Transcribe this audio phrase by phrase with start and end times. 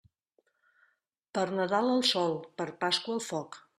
[1.39, 3.63] Per Nadal al sol, per Pasqua al foc.